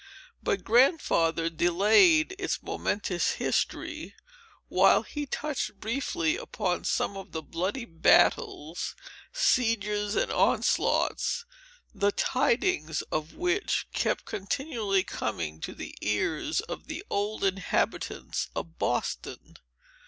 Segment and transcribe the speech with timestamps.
[0.41, 4.15] But Grandfather delayed its momentous history,
[4.67, 8.95] while he touched briefly upon some of the bloody battles,
[9.31, 11.45] sieges, and onslaughts,
[11.93, 18.79] the tidings of which kept continually coming to the ears of the old inhabitants of
[18.79, 19.57] Boston.